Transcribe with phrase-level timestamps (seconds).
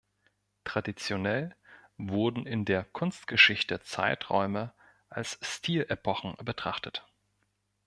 [0.63, 1.55] Traditionell
[1.99, 4.73] wurden in der Kunstgeschichte Zeiträume
[5.09, 7.05] als Stilepochen betrachtet.